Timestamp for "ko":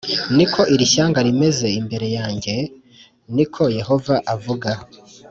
0.53-0.61, 3.53-3.63